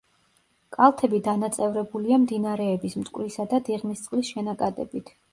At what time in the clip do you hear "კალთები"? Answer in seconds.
0.75-1.17